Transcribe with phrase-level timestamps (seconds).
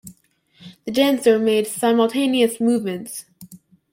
[0.85, 3.25] The dancer made simultaneous movements.